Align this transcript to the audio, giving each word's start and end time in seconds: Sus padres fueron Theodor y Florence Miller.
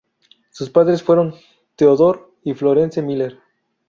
Sus 0.49 0.71
padres 0.71 1.03
fueron 1.03 1.35
Theodor 1.75 2.33
y 2.43 2.55
Florence 2.55 3.03
Miller. 3.03 3.37